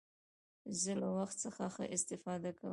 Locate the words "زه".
0.81-0.91